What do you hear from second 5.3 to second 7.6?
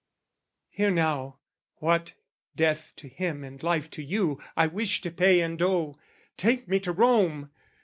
and owe. Take me to Rome!